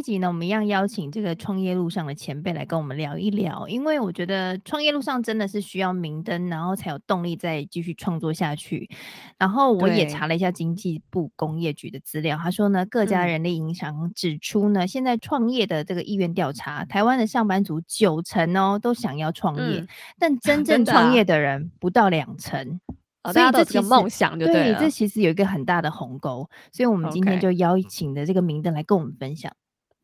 [0.00, 8.88] 一集呢，我们一样邀请这个创业路上的前辈来跟我们聊一聊，因为我觉得创业路上真的是需要明灯，然后才有动力再继续创作下去。
[9.36, 19.88] 然后我也查了一下经济部工业局的资料，他说呢，各家人力银行指出呢，嗯、现在创业的这个意愿调查，台湾的上班族九成哦都想要创业，嗯、
[20.18, 22.80] 但真正创业的人不到两成。
[23.22, 29.52] 哦、所以这其实梦想对，这其实有一个很大的鸿沟，所以我们今天就邀请的这个明灯来跟我们分享。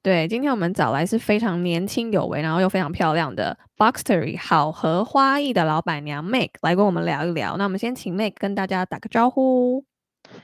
[0.06, 7.56] 对，今天我们找来是非常年轻有为，然后又非常漂亮的 Boxtory 好和花艺的老板娘 Meg 来跟我们聊一聊。
[7.56, 9.84] 那我们先请 Meg 跟大家打个招呼。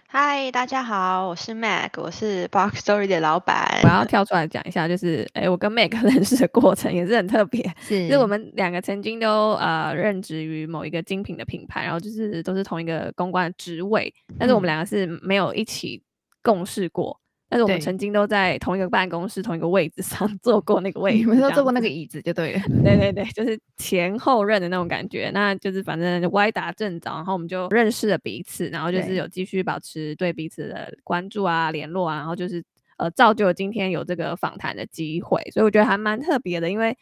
[0.09, 3.79] 嗨，大家好，我是 Meg，我是 Boxtory 的老板。
[3.85, 16.03] 我要跳出来讲一下，就是哎，我跟 Meg 认识的过程也是很特别，是，就是我们两个曾经都呃任职于某一个精品的品牌，然后就是都是同一个公关的职位，但是我们两个是没有一起
[16.43, 17.17] 共事过。
[17.53, 22.63] 但是我们曾经都在同一个办公室、同一个位置上坐过那个位置，你们都坐过那个椅子就对了。
[22.83, 25.31] 对对对，就是前后任的那种感觉。
[25.35, 32.65] 那就是反正歪打正着，然后我们就认识了彼此，然后就是有继续保持对彼此的关注啊、联络啊，然后就是
[32.97, 35.43] 呃造就了今天有这个访谈的机会。
[35.53, 36.97] 所以我觉得还蛮特别的，因为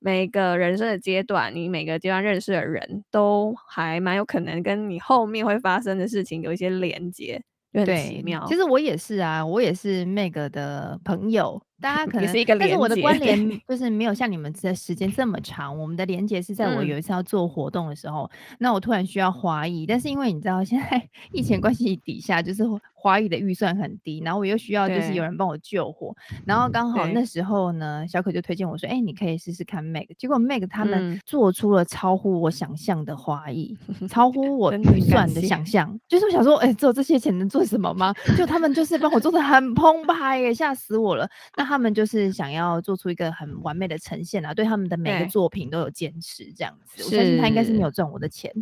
[0.00, 7.40] 每个人生的阶段，你每个阶段认识的人都还蛮有可能跟你后面会发生的事情有一些连接。
[7.72, 11.60] 对，其实我也是啊，我也是 Meg 的朋友。
[11.82, 13.36] 大家可能是一个，但是我的关联
[13.68, 15.76] 就是没有像你们的时间这么长。
[15.76, 22.62] 我们的连接是在我有一次要做活动的时候，嗯、那我突然需要花艺，但是因为你知道现在 疫情关系底下，就是
[22.94, 26.14] 花艺的预算很低，然后我又需要就是有人帮我救火，
[26.46, 30.06] 然后刚好那时候呢，小可就推荐我说，哎、欸，你可以试试看 Meg。
[30.16, 35.98] 结果 Meg 他们做出了超乎我想象的花艺，嗯、超乎我预算的想象。
[36.06, 38.14] 就是我想说，哎、欸，只有这些钱能做什么吗？
[38.38, 41.28] 就他们就是帮我做的很澎湃耶，吓死我了。
[41.56, 41.71] 那。
[41.72, 47.02] 他们就是想要做出一个很完美的呈现啊，对他们的每个作品都有坚持这样子。
[47.04, 48.52] 我相信他应该是没有赚我的钱。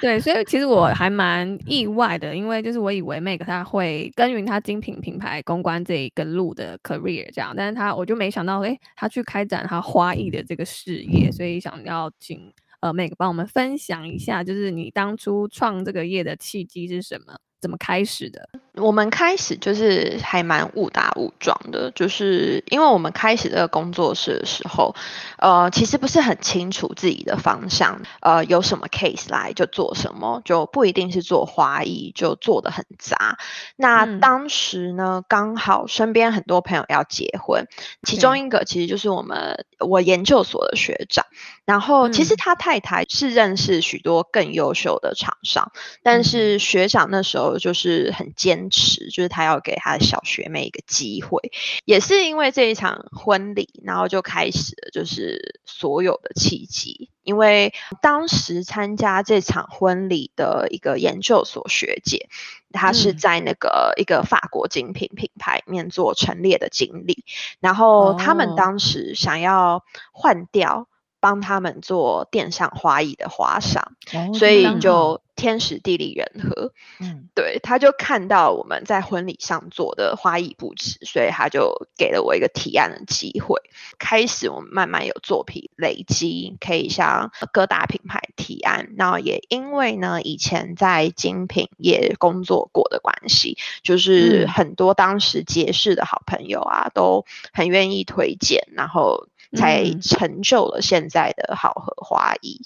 [0.00, 17.38] 对，所以其实我还蛮意外的，因为就是我以为 Meg 他会耕耘他精品品牌公关这一个路的 career 这样，但是他我就没想到，诶，他去开展他花艺的这个事业，所以想要请呃 Meg 帮我们分享一下，就是你当初创这个业的契机是什么？
[17.60, 18.48] 怎么开始的？
[18.74, 24.94] 我们开始就是还蛮误打误撞的，就是因为我们开始这个工作室的时候，
[25.38, 33.38] 呃，其实不是很清楚自己的方向，呃，有什么 case 来就做什么，就不一定是做花艺，就做的很杂。
[33.76, 37.66] 那当时呢，刚好身边很多朋友要结婚，
[38.02, 41.26] 其中一个其实就是我们我研究所的学长，
[41.64, 45.72] 然后其实他太太是认识许多更优秀的厂商，
[46.02, 47.50] 但是学长那时候。
[47.60, 51.52] 就是很坚持，就是他要给他的小学妹一个机会，
[51.86, 57.08] 也是因为这一场婚礼，然后就开始了，就是所有的契机。
[57.22, 57.72] 因为
[58.02, 62.28] 当时参加这场婚礼的一个研究所学姐，
[62.72, 67.24] 她是在那个一个法国精品品牌里面做陈列的经理，
[67.60, 70.88] 然后他们当时想要换掉
[71.20, 73.92] 帮他们做电商花艺的花商，
[74.34, 75.20] 所以就。
[75.36, 83.58] 天时地利人和，嗯，对，他就看到我们在婚礼上做的花艺布置，所以他就给了我一个提案的机会。
[83.98, 88.92] 开始我们慢慢有作品累积，可以向各大品牌提案。
[88.98, 102.60] 然后也因为呢，以前在精品业工作过的关系，就是很多当时结识的好朋友啊，都很愿意推荐，然后才成就了现在的好和花艺。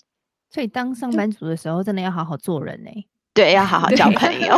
[0.50, 3.06] 所以当上班族的时候，真的要好好做人呢、欸。
[3.32, 4.56] 对，要好好交朋友，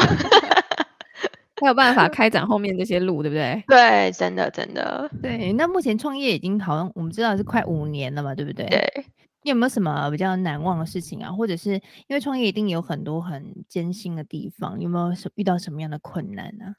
[1.56, 3.64] 才有办法开展后面这些路，对不对？
[3.66, 5.10] 对，真的真的。
[5.22, 8.66] 对，那目前创业已经好像我们知道是快五年了嘛，对不对？
[8.66, 9.06] 对。
[9.46, 11.30] 你有没有什么比较难忘的事情啊？
[11.30, 11.74] 或者是
[12.08, 16.74] 因为创业一定有很多很艰辛的地方，有没有什遇到什么样的困难呢、啊？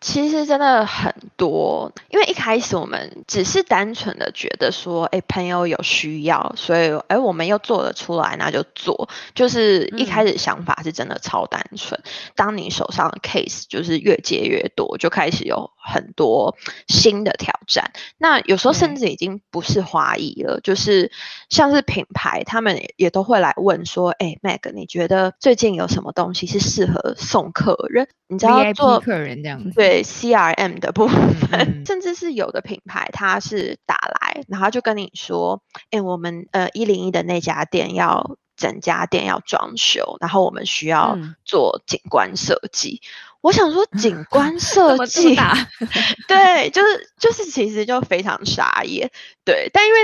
[0.00, 9.08] 其实真的很多，因为一开始我们只是单纯的觉得说，哎，朋友有需要，所以哎，我们又做得出来，那就做。
[9.34, 12.00] 就是一开始想法是真的超单纯。
[12.04, 16.56] 嗯、当你手上的 case 就是越接越多，就开始有很多
[16.88, 17.92] 新的挑战。
[18.16, 21.12] 那有时候甚至已经不是华裔了，嗯、就是
[21.50, 22.06] 像是品。
[22.14, 28.08] 牌，他们也都会来问说，哎，Meg，你觉得最近有什么东西是适合送客人？
[28.28, 35.60] 你知道做客人这样子，对 CRM 的部分， 甚至是有的品牌，他是打来，然后就跟你说，
[35.90, 43.00] 哎，我们呃一零一的那家店要整家店要装修，然后我们需要做景观设计。
[43.02, 43.08] 嗯
[43.44, 45.36] 我想说 景观设计，
[46.26, 49.10] 对，就是就是其实就非常傻眼，
[49.44, 49.68] 对。
[49.70, 49.98] 但因为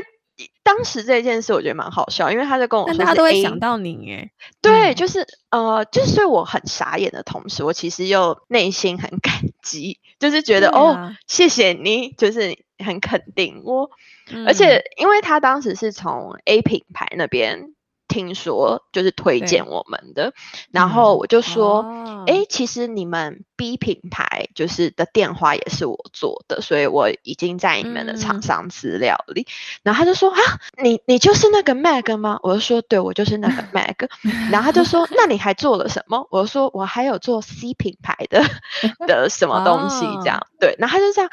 [0.63, 5.09] 当时这件事，我觉得蛮好笑，因为他在跟我说，他都会想到你，哎，对，就。
[5.09, 9.33] 是呃，就是所以我很傻眼的同时，我其实又内心很感
[9.63, 13.91] 激，就是觉得、啊、哦，谢谢你，就是很肯定我，
[14.31, 17.75] 嗯、而且因为他当时是从 A 品牌那边。
[18.11, 20.35] 听说就是推荐我们的，
[20.71, 21.81] 然后我就说，
[22.27, 29.43] 哎、嗯哦，其实你们 B 品牌就是的电话也是我做的，所以我已经在你们的厂商资料里。
[29.43, 29.47] 嗯、
[29.85, 30.39] 然后他就说啊，
[30.83, 32.39] 你你就是那个 Mag 吗？
[32.43, 34.09] 我就说对，我就是那个 Mag。
[34.51, 36.27] 然后他就说，那你还做了什么？
[36.31, 38.43] 我就说我还有做 C 品牌的
[39.07, 40.39] 的什么东西这样。
[40.39, 41.31] 哦、对，然后他就这样，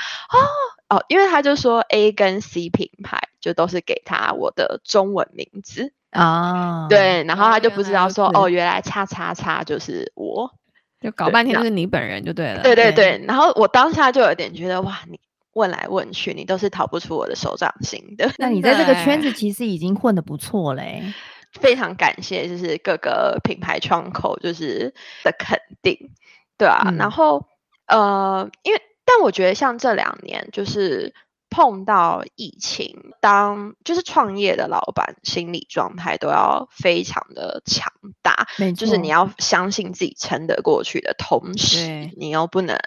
[0.87, 5.93] 哦哦，因为他就说 A 跟 C 品牌就都是给他我的中文名字。
[6.17, 10.51] 啊，oh, 对，然后他就不知道说，哦，哦，原来叉叉叉就是我，
[10.99, 12.63] 就搞半天就是你本人就对了。
[12.63, 15.19] 对对对，然后我当下就有点觉得，哇，你
[15.53, 18.31] 问来问去，你都是逃不出我的手掌心的。
[18.39, 21.03] 那你在这个圈子其实已经混得不错嘞，
[21.51, 24.91] 非常感谢，就是各个品牌窗口就是
[25.23, 26.09] 的肯定，
[26.57, 27.45] 对啊，嗯、然后
[27.85, 31.13] 呃，因为但我觉得像这两年就是。
[31.49, 37.91] 碰到疫情，当就是创业的老板，心理状态都要非常的强
[38.21, 38.47] 大。
[38.73, 42.77] 就是你要相信自己撑得过去的同时，你又不能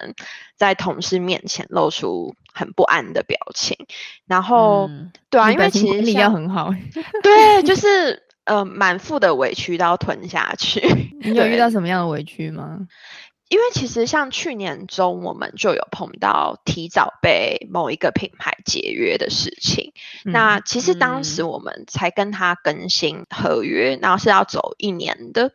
[0.56, 3.76] 在同事面前露出很不安的表情。
[4.26, 6.70] 然后，嗯、对啊，因为其实力要很好。
[7.22, 10.80] 对，就是呃，满腹的委屈都要吞下去。
[11.22, 12.78] 你有遇到什么样的委屈吗？
[13.50, 19.92] 因为其实像去年中，我们就有碰到提早被某一个品牌解约的事情。
[20.24, 25.52] 嗯、那其实当时我们才跟他更新合约，嗯、然后是要走一年的。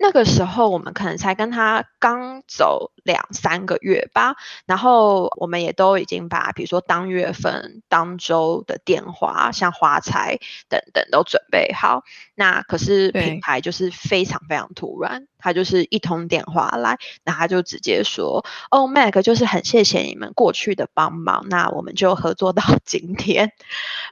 [0.00, 12.04] 那个时候我们可能才跟他刚走两三个月吧，然后我们也都已经把比如说当月份、当周的电话，像花材等等都准备好。
[12.36, 23.50] 那可是品牌就是非常非常突然，他就是一通电话来，那他就直接说：“哦，Meg，就是很谢谢你们过去的帮忙，那我们就合作到 今天。”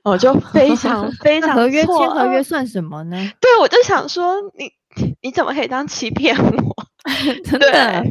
[0.03, 3.17] 我就非常 非常合约签合约算什么呢？
[3.41, 4.73] 对，我就想说你。
[5.23, 6.87] 你怎么可以这样欺骗我？
[7.45, 8.03] 真的对，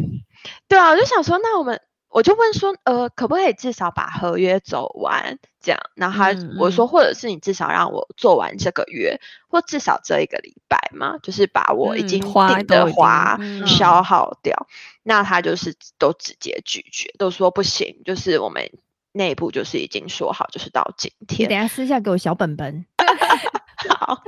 [0.70, 5.38] 对啊，我就想说，那我们我就问说，呃，可不可以至少把合约走完？
[5.60, 14.56] 这样，然后他我说，或者是你至少让我做完这个月，或至少这一个礼拜嘛，就是把我已经定的花消耗掉。
[14.70, 14.72] 嗯、
[15.04, 18.72] 那他就是都直接拒绝，都说不行，就是我们
[19.12, 21.50] 内部就是已经说好，就是到今天。
[21.50, 22.86] 你等下私下给我小本本。
[23.90, 24.24] 好，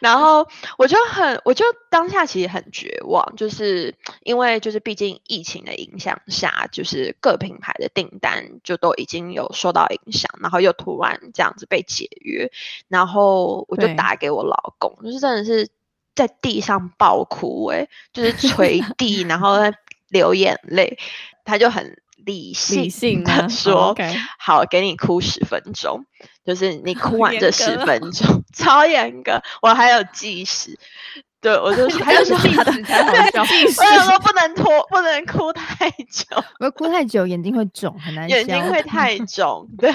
[0.00, 0.46] 然后
[0.78, 12.50] 我就很，我就当下其实很绝望，就是因为就是毕竟疫情的影响下，就是各品牌的订单就都已经有受到影响，然后又突然这样子被解约，
[12.88, 15.68] 然后我就打给我老公，就是真的是
[16.14, 19.56] 在地上爆哭，欸，哎，就是捶地，然后
[20.08, 20.98] 流眼泪，
[21.44, 22.00] 他就很。
[22.24, 26.04] 理性的说，好，okay、好，给你哭十分钟，
[26.44, 30.76] 就是你 哭完这十分钟， 超严格，我还有计时，
[31.40, 36.24] 对我就 是，还有计时才好笑，计时，我说不能拖，不能哭太久，
[36.58, 39.94] 我哭太久眼睛会肿，很难，眼睛会太肿，对，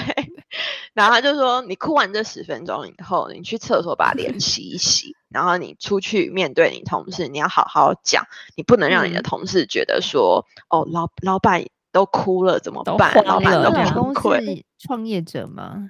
[0.94, 8.24] 然后他就说，你哭完这十分钟以后，你去厕所把脸洗一洗，然后你出去面对你同事，你要好好讲，
[8.56, 11.66] 你不能让你的同事觉得说，嗯、哦，老老板。
[11.92, 13.14] 都哭了怎么办？
[13.24, 14.64] 老板都崩溃。
[14.78, 15.88] 创业者吗？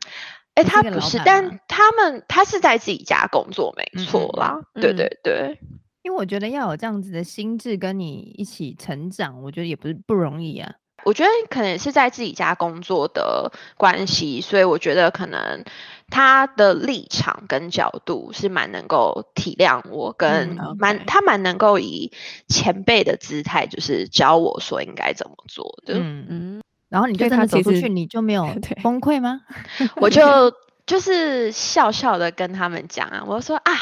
[0.54, 4.58] 哎、欸，他不是，但他们他是在自己家工作，没错啦。
[4.74, 5.58] 嗯、对对对，
[6.02, 10.70] 因为我觉得要有这样子的心智跟你一起成长，我觉得也不是不容易啊。
[11.04, 15.64] 我觉得可能也是在自己家工作的关系，所以我觉得可能
[16.10, 22.12] 他的立场跟角度是蛮能够体谅我，跟蛮、嗯 okay、他蛮能够以
[22.48, 25.94] 前辈的姿态，就是教我说应该怎么做的。
[25.94, 28.46] 嗯嗯，然后你就跟他走出去，你就没有
[28.82, 29.40] 崩溃吗？
[29.96, 30.52] 我就。
[30.84, 33.72] 就是笑笑的跟他们讲啊，我说啊，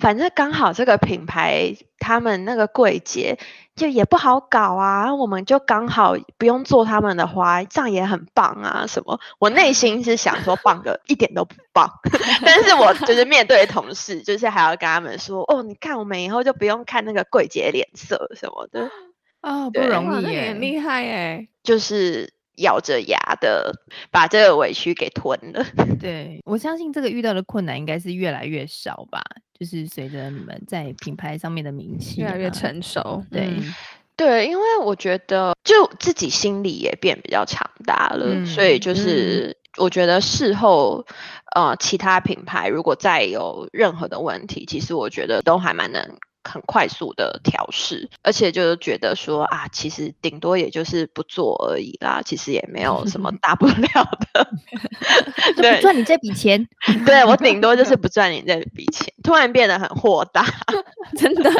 [0.00, 3.38] 反正刚好这个品牌他们那个柜姐
[3.74, 8.84] 就也不好搞啊，我们就刚好不用做他们的花，这样也很棒啊。
[8.86, 9.18] 什么？
[9.38, 11.90] 我内心是想说棒的，一点都不棒。
[12.44, 18.90] 但是我就是面对同事，就是还要跟他们说，哦，你看我们以后就不用看那个柜姐脸色什么的
[19.40, 22.33] 啊、哦，不容易耶，很厉害耶，就是。
[22.56, 23.72] 咬着牙的
[24.10, 25.64] 把这个委屈给吞了。
[26.00, 29.22] 对，我相信这个遇到的困难应该是越来越少吧，
[29.58, 33.24] 就是随着你们在品牌上面的名气越来越成熟。
[33.30, 33.74] 对、嗯，
[34.16, 41.04] 对，因为我觉得就自己心里也变比较强大了，嗯、所以就是我觉得事后
[41.54, 46.16] 呃，其他品牌如果再有任何的问题，其实我觉得都还蛮能。
[46.44, 54.46] 很快速的调试，而且就是觉得说啊，其实顶多也就是不做而已啦，其实也没有什么 大不了的。
[55.56, 56.66] 对，赚你这笔钱，
[57.06, 59.12] 对我顶多就是不赚你这笔钱。
[59.22, 60.44] 突然变得很豁达，
[61.16, 61.50] 真的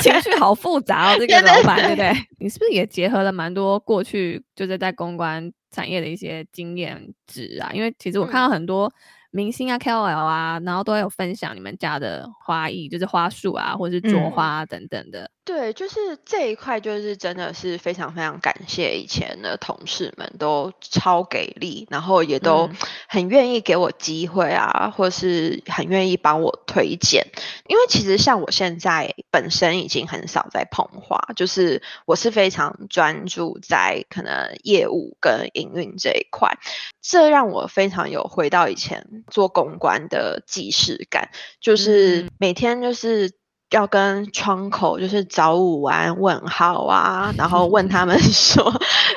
[0.00, 2.12] 情绪好复杂哦，这个老板，对不对？
[2.38, 7.70] 你是不是也结合了蛮多过去就是在公关产业的一些经验值啊？
[7.72, 8.92] 因为其实我看到很多。
[9.34, 15.28] 明星啊，KOL 啊，然后都有分享你们家的花艺，就是花束啊，或者是桌花等等的。
[15.44, 22.70] 嗯对，就是这一块，就是真的是非常非常感谢以前的同事们，都超给力，然后也都
[23.06, 27.26] 很愿意给我机会啊，或是很愿意帮我推荐。
[27.68, 36.58] 因为其实像我现在本身已经很少在碰花，就是我是非常专注在可能业务跟营运这一块，
[37.02, 41.28] 这让我非常有回到以前做公关的既视感，
[41.60, 43.30] 就是每天就是。
[43.74, 48.72] 要跟窗口就是早午安问好啊，然后问他们 说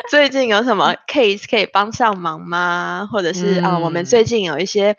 [0.10, 3.08] 最近有什么 case 可以帮上忙吗？
[3.12, 4.98] 或者是啊、嗯呃，我们最近有一些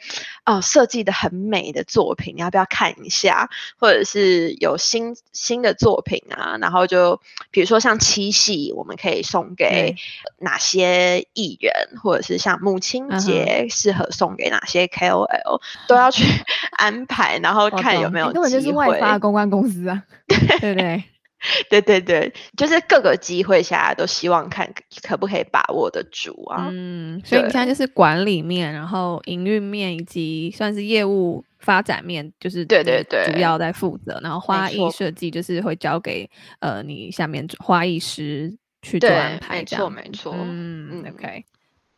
[0.49, 3.51] 啊、呃、设计的很美的作品，你要不要看一下？
[3.79, 9.95] 或者是有新新的作品啊，然后就比如说像七夕，我们可以送给
[10.39, 16.25] 哪些艺人，嗯、或者是像母亲节适合送给哪些 KOL，、嗯、都要去
[16.79, 18.31] 安排，然后看有没有。
[18.33, 19.49] 根本就是外发公关。
[19.51, 21.03] 公司啊，对对对
[21.71, 24.69] 对对对，就是各个机会下来都希望看
[25.03, 26.69] 可不可以把握得住啊。
[26.73, 34.19] 嗯，所以你现在就是管理面，然后营运面以及算是业务发展面，就是对对对，主要在负责。
[34.23, 36.29] 然后花艺设计就是会交给
[36.59, 38.53] 呃你下面花艺师
[38.83, 40.35] 去做安排，没错没错。
[40.37, 41.45] 嗯，OK，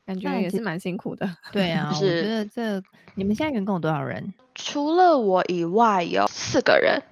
[0.05, 1.29] 感觉也是蛮辛苦的。
[1.51, 2.83] 对啊， 我觉得这
[3.15, 4.35] 你们现在员工有多少人？
[4.55, 7.03] 除了我以外有四个人。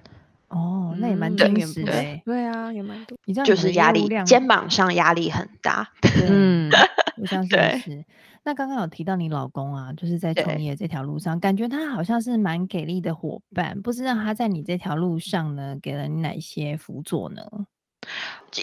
[0.49, 1.93] 哦，那也蛮真实的，
[2.25, 3.17] 对啊，也蛮多。
[3.25, 5.87] 你这样就是压力，肩膀上压力很大。
[6.27, 6.69] 嗯，
[7.21, 8.05] 我相 信是。
[8.43, 13.79] 那刚刚有提到你老公啊，就是在创业这条路上，感觉他好像是蛮给力的伙伴。
[13.81, 17.43] 不知道他在你这条路上呢，给了你哪些辅佐呢？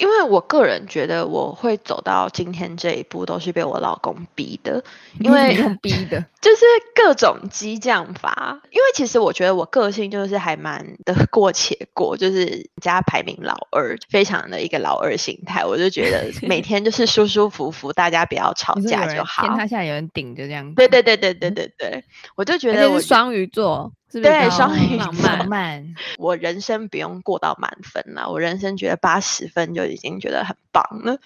[0.01, 4.83] 因为我个人觉得我会走到今天这一步，都是被我老公逼的。
[5.21, 8.61] 因为用逼的， 就是各种激将法。
[8.73, 15.65] 因为其实我觉得我个性就是还蛮得过且过，就是家排名老二，非常的一个老二心态。
[15.65, 19.43] 我就觉得每 天就是舒舒服服，大家不要吵架就好。
[19.47, 20.75] 天塌下来有人顶，就这样。
[20.75, 23.93] 对对对对对对对，我就觉得我是双鱼座。
[24.13, 25.95] 对，双鱼浪漫，浪漫。
[26.17, 31.19] 我人生不用过到满分了，我人生觉得八十分就已经觉得很棒了。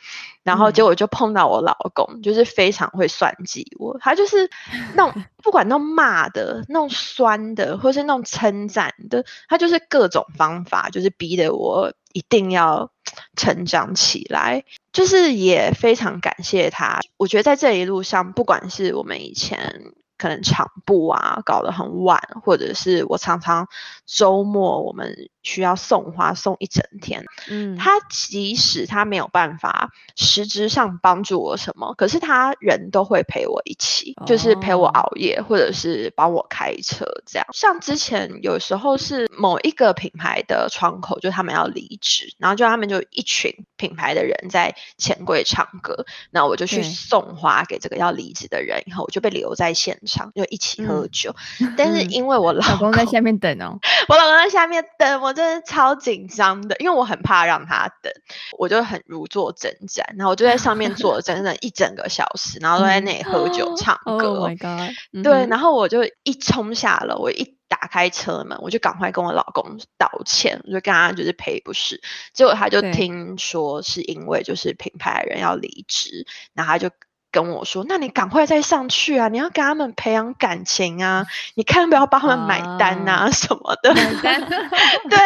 [0.43, 4.51] 然后结果就碰到我老公，嗯、就是非常会算计我，他就是
[4.97, 12.91] 那种不管那种骂的、那种酸的，或是那种称赞的，他就是各种方法，就是逼得我一定要
[13.37, 14.65] 成长起来。
[14.93, 19.93] 就是也非常感谢他，我觉得在这一路上，不管是我们以前。
[20.21, 23.69] 可能场部啊搞得很晚，或者是我常常
[24.05, 27.25] 周末我们需要送花送一整天。
[27.49, 37.47] 嗯，他即使他没有办法实质上帮助我什么，可是他人都会陪我一起，就是陪我熬夜，或者是帮我开车这样。
[37.53, 50.31] 像之前有时候是某一个品牌的窗口，就他们要离职，然后就他们就一群品牌的人在钱柜唱歌，那我就去送花给这个要离职的人，以后我就被留在现场。
[50.35, 53.79] 就一起喝酒，嗯、但是因为我老公，老公在下面等哦，
[54.09, 58.13] 我老公在下面等，我真的超紧张的，因为我很怕让他等，
[58.59, 64.35] 我就很如坐针毡，然后我就在上面坐了整整一整个小时，然后都在那里喝酒唱歌。
[64.35, 64.95] Oh my god！
[65.23, 72.01] 对，然后我就一冲下楼，我一打开车门，我就赶快跟我老公道歉，我就跟他就是赔不是，
[72.33, 76.91] 结果他就听说是因为就是品牌人要离职，然后他就。
[77.33, 79.29] 跟我说：“那你赶快再上去啊！
[79.29, 81.27] 你要跟他们培养感情啊！
[81.55, 84.49] 你看要不要帮他们买单啊、哦、什么的？”买单。
[85.09, 85.19] 对，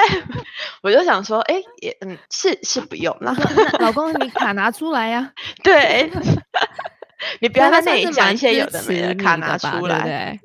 [0.82, 3.34] 我就想说，哎，也嗯，是是不用了。
[3.80, 5.32] 老公，你卡拿出来呀、啊！
[5.64, 6.10] 对，
[7.40, 10.38] 你不要在那里讲一些有的没的，卡拿出来。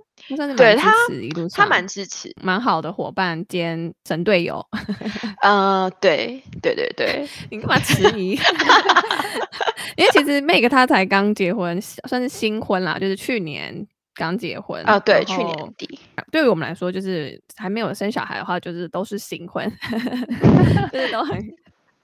[0.55, 4.65] 对，他一路他蛮支持，蛮好的伙伴兼神队友。
[5.41, 8.38] 呃，对对对对，你干嘛迟疑？
[9.98, 15.00] 因为其实 Meg 她才刚结婚，算是新婚啦，就是去年刚结婚啊。
[15.00, 16.00] 对，去年底。
[16.31, 19.69] 对于我们来说，就是还没有生小孩的话，就是都是新婚，
[20.91, 21.38] 就是都很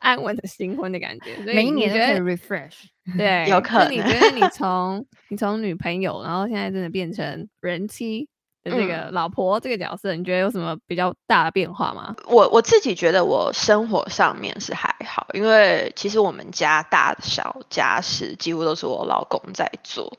[0.05, 1.35] 安稳的新婚的感觉。
[1.43, 2.73] 所以每一年都可以 refresh。
[3.17, 3.91] 对， 有可能。
[3.91, 8.27] 你觉得你从你从女朋友，然后现在真的变成人妻
[8.63, 8.71] 的？
[8.71, 12.15] 这个老婆这个角色，嗯，你觉得有什么比较大的变化吗？
[12.27, 20.11] 我我自己觉得我生活上面是还好，因为其实我们家大小家事几乎都是我老公在做。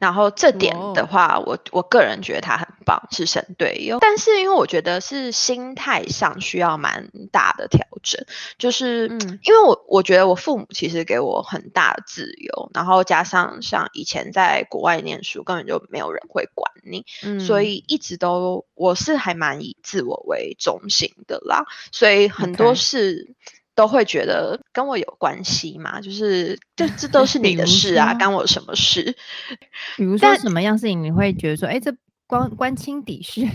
[0.00, 3.98] 然后这点的话，我我个人觉得他很棒，是神队友。
[4.00, 8.24] 但是因为我觉得是心态上需要蛮大的调整，
[8.58, 9.08] 就是
[9.44, 17.04] 因为我我觉得我父母其实给我很大的自由，然后加上像以前在国外念书，根本就没有人会管你，
[17.38, 23.34] 所以一直都我是还蛮以自我为中心的啦，所以很多事。
[23.74, 29.16] 都会觉得跟我有关系嘛，就是这这都是你的事啊，干我什么事？
[29.96, 31.94] 比如说什么样事情你会觉得说，哎，这
[32.26, 33.46] 关关亲底事？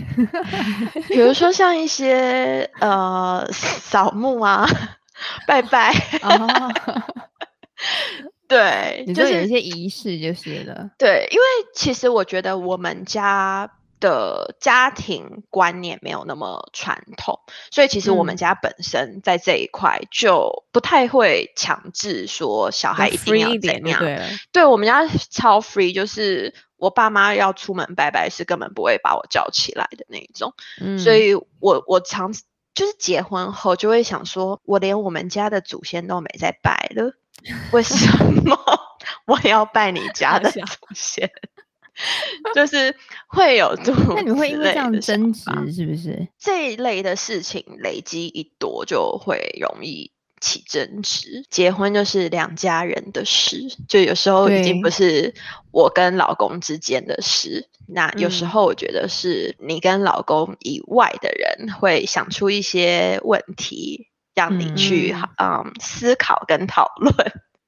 [1.08, 4.66] 比如说像一些呃扫墓啊、
[5.46, 5.92] 拜拜，
[6.22, 6.72] 哦、
[8.48, 10.90] 对，就是有一些仪式就是了。
[10.98, 11.44] 对，因为
[11.74, 13.70] 其实我觉得我们家。
[14.00, 24.00] 的家庭观念没有那么传统，所以其实我们家本身在这一块就不太会强制说小孩一定要怎样。
[24.00, 24.20] 对，
[24.52, 30.52] 对，我们家超 free，就是我爸妈要出门拜拜是根本不会把我叫起来的那一种。
[30.80, 32.32] 嗯，所以我我常
[32.74, 37.12] 就是结婚后就会想说，我连我们家的祖先都没在拜了，
[37.72, 37.96] 为什
[38.44, 38.58] 么
[39.26, 40.60] 我要拜你家的祖
[40.94, 41.30] 先？
[42.54, 42.94] 就是
[43.28, 46.28] 会有这种，那你会因为这样争执是不是？
[46.38, 51.44] 这一类的事情累积一多，就会容易起争执。
[51.50, 55.34] 结婚就是两家人的事，就有时候已经不是
[55.72, 57.68] 我跟老公之间的事。
[57.88, 67.14] 那有时候我觉得是你跟老公以外的人会想出一些问题，让你去嗯，嗯思考跟讨论。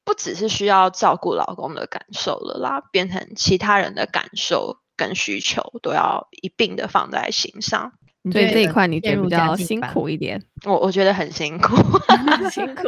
[0.09, 7.92] 不只是需要照顾老公的感受了啦，变成其他人的感受跟需求都要一并的放在心上。
[8.33, 10.42] 所以这一块你觉得比较辛苦一点？
[10.64, 11.77] 我我觉得很辛苦，
[12.51, 12.83] 辛苦。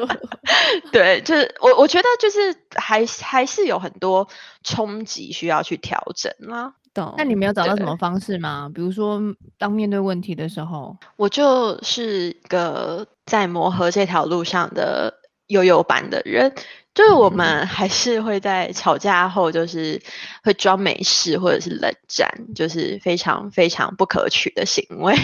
[0.93, 4.27] 对，就是我我觉得就是还还是有很多
[4.65, 6.73] 冲击需要去调整啦。
[6.95, 7.15] 懂？
[7.19, 8.71] 那你没有找到什么方式吗？
[8.75, 9.21] 比如说
[9.59, 16.55] 当面对问题的时候，我就是个在磨合这条路上的悠悠版的人。
[16.93, 20.03] 就是我们还是会在吵架后，就是
[20.43, 25.15] 会装没事或者是冷战，就是非常非常不可取的行为。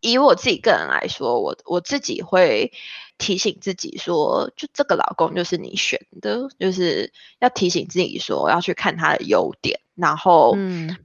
[0.00, 2.72] 以我自己个人来说，我我自己会
[3.18, 10.56] 提醒自己说，就这个老公就是你选的，就是要提醒自己说要去看他的优点，然后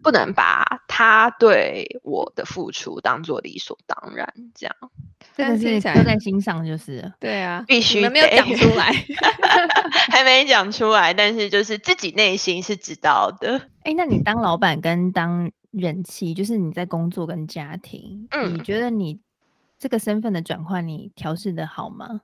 [0.01, 4.75] 不能把他对我的付出当做理所当然，这样。
[5.35, 8.91] 但是刻在心上就是对啊，必须没有讲出来，
[10.11, 13.57] 还没讲出来，但是就是自己内心是知道的。
[13.83, 19.19] 哎、欸，那你当老板跟当人妻，就是你在工作跟家庭，嗯，你觉得你
[19.81, 22.21] 这个身份的转换，你调试的好吗？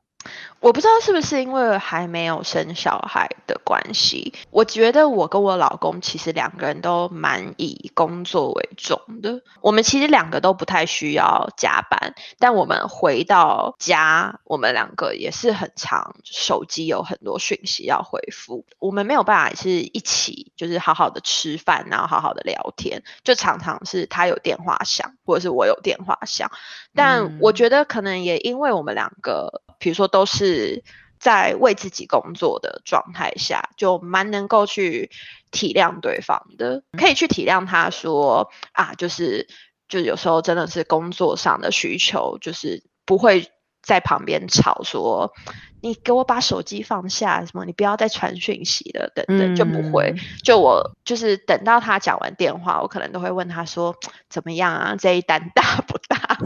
[0.59, 9.39] 我不知道是不是因为还没有生小孩的关系，我觉得我跟我老公其实两个人都蛮以工作为重的。
[9.61, 26.49] 我们其实两个都不太需要加班，但我们回到家，我们两个也是很长手机有很多讯息要回复，我们没有办法是一起就是好好的吃饭，然后好好的聊天，就常常是他有电话响，或者是我有电话响。
[26.95, 29.61] 但我觉得可能也因为我们两个。
[29.79, 30.83] 比如说，都是
[31.19, 35.09] 在为自己工作的状态下，就蛮能够去
[35.51, 39.47] 体谅对方的，可以去体谅他说啊，就是
[39.87, 45.33] 就有时候真的是工作上的需求，就是不会在旁边吵说
[45.79, 50.13] 你给我把手机放下，什么你不要再传讯息了等等，就不会。
[50.43, 53.95] 就我就是等到他讲完电话，我可能都会问他说
[54.29, 56.37] 怎么样啊，这一单大不大？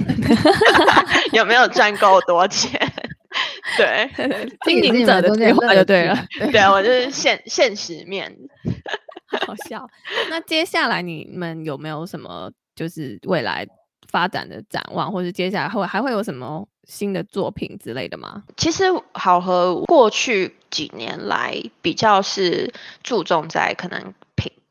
[1.33, 2.91] 有没有赚够多钱？
[3.77, 4.09] 对，
[4.65, 6.25] 经营者的对话就对了。
[6.51, 8.35] 对啊，我就是现现实面，
[9.45, 9.89] 好笑。
[10.29, 13.65] 那接下来你们有没有什么就是未来
[14.09, 18.43] 发展的展望，或者接下来会还会有什么新的作品之类的吗？
[18.57, 24.13] 其实好和过去几年来比较是注重在可能品。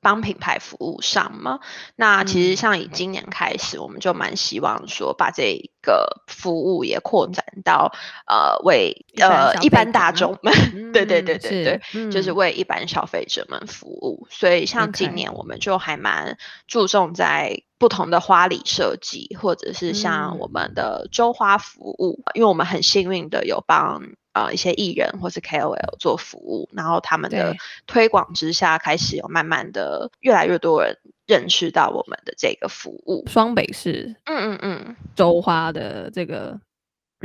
[0.01, 1.61] 帮品牌服务上嘛，
[1.95, 7.93] 那其实像以今年开始，嗯、我们就蛮希望说把这个服务也扩展到
[8.27, 14.27] 呃为呃一般大众们， 嗯、对对对对对，是嗯、就是为一般消费者们服务。
[14.31, 24.03] 所以像今年我们就还蛮注重在不同的花礼设计，或者是像我们的周花服务，嗯、因为我们很幸运的有帮。
[24.41, 27.55] 呃，一些艺人或是 KOL 做服务，然后他们的
[27.87, 33.25] 推广之下，开始有慢慢的越来越多人认识到我们的这个服务。
[33.27, 36.59] 双北是，嗯嗯嗯，周花的这个。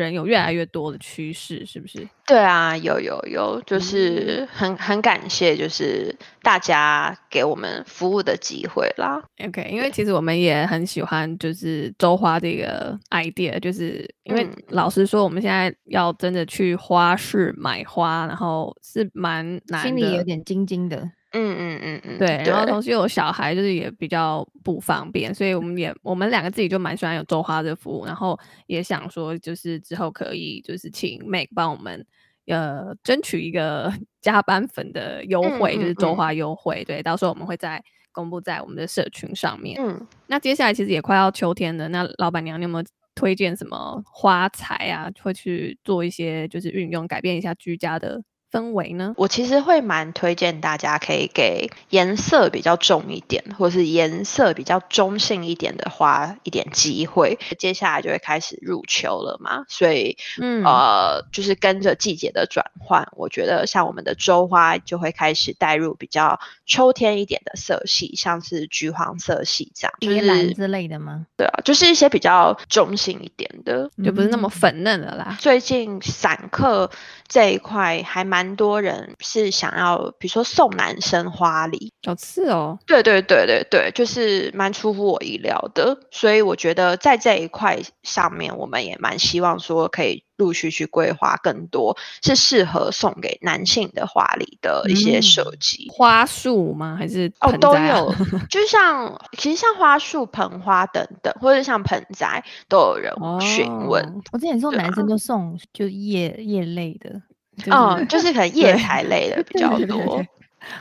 [0.03, 2.08] 人有越来越多的趋势，是不是？
[2.25, 9.21] 对啊，有有有，就是很很感谢，就是大家给我们服务的机会啦。
[9.43, 21.10] OK，因为其实我们也很喜欢，就是周花这个 idea，就是因为老实说，我们现在要真的去花市买花，然后是蛮难的，心里有点惊惊的。
[21.36, 32.06] 嗯嗯嗯嗯，对，然后同时有小孩，就是也比较不方便，所以我们也我们两个自己就蛮喜欢有周花的服务，然后也想说，就是之后可以就是请 Meg 帮我们
[32.48, 39.78] 呃争取一个 加班粉的优惠，嗯、就是周花优惠，嗯、对，到时候我们会再公布在我们的社群上面。
[39.80, 48.21] 嗯，那接下来其实也快要秋天了，那老板娘你有没有推荐什么花材啊，会去做一些就是运用，改变一下居家的
[48.56, 49.13] 氛围呢？
[49.18, 57.38] 我其实会蛮推荐大家可以给颜色比较重一点，或是颜色比较中性一点的花一点机会。
[57.60, 71.26] 接下来就会开始入秋了嘛，所以，嗯，呃，就是跟着季节的转换，我觉得像我们的周花就会开始带入比较秋天一点的色系，像是橘黄色系这样，就是蓝之类的吗？
[71.36, 75.36] 对啊，就是一些比较中性一点的，就不是那么粉嫩的啦。
[75.41, 76.89] 最近散客
[77.28, 78.44] 这一块还蛮。
[78.45, 82.77] 蛮多人是想要，比如说送男生花礼，好次哦。
[82.86, 85.97] 对对对对对，就是蛮出乎我意料的。
[86.12, 95.88] 所以我觉得在这一块上面，我们也蛮希望说可以陆续去规划更多是适合送给男性的花礼的一些设计。
[95.89, 96.95] 嗯、花束吗？
[96.99, 98.13] 还是哦都有，
[98.47, 104.05] 就像其实像花束、盆花等等，或者像盆栽，都有人询问。
[104.05, 107.19] 哦、我之前送男生都送就叶叶类的。
[107.58, 110.24] 就是、嗯，就是可能 叶材类的比较多，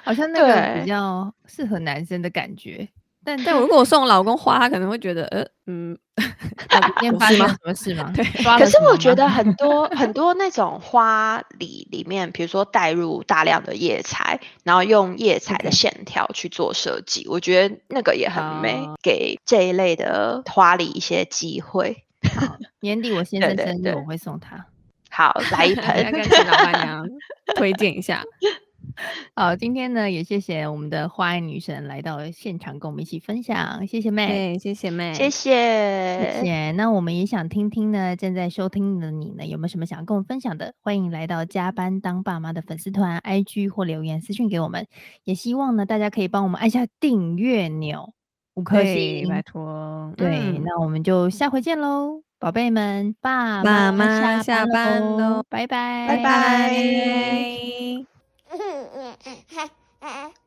[0.02, 2.76] 好像那个比较适合男生的感觉。
[2.76, 2.88] 对
[3.24, 8.12] 但 但如果我送老公花，他可能会觉得，呃，嗯， 今天发生什么事吗？
[8.14, 8.22] 对。
[8.58, 22.04] 可是我觉得很多很多那种花里里面，比如说带入大量的叶材，然后用叶材的线条去做设计.我觉得那个也很美，uh, 给这一类的花里一些机会。
[22.80, 24.66] 年底我先生生日，我会送他。
[25.14, 26.12] 好，来一 盆，
[26.46, 27.08] 老板娘
[27.54, 28.24] 推荐一下。
[29.34, 35.50] 好，今天呢也谢谢我们的花爱女神来到现场跟我们一起分享，谢谢妹，谢谢妹，谢谢
[36.20, 36.72] 谢谢。
[36.72, 40.74] 那我们也想听听呢，正在收听的你呢，有没有什么想要跟我们分享的？
[40.80, 44.86] 欢迎来到加班当爸妈的粉丝团 IG 或留言私讯给我们。
[45.22, 48.12] 也希望呢大家可以帮我们按下订阅钮，
[48.54, 50.12] 五颗星，拜托。
[50.16, 52.23] 对，嗯、那我们就下回见喽。
[52.38, 56.70] 宝贝们，爸爸妈下班喽，拜拜，拜拜。